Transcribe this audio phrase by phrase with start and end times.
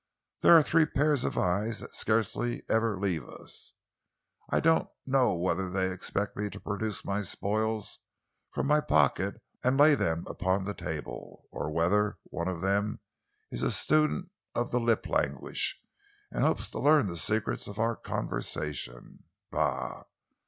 [0.41, 3.73] There are three pairs of eyes that scarcely ever leave us.
[4.49, 7.99] I don't know whether they expect me to produce my spoils
[8.49, 12.99] from my pocket and lay them upon the table, or whether one of them
[13.51, 15.79] is a student of the lip language
[16.31, 19.25] and hopes to learn the secrets of our conversation.
[19.51, 20.05] Bah!